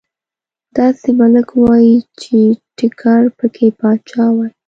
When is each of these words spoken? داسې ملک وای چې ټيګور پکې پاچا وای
داسې 0.77 1.09
ملک 1.19 1.47
وای 1.63 1.87
چې 2.21 2.37
ټيګور 2.77 3.23
پکې 3.37 3.67
پاچا 3.79 4.25
وای 4.33 4.51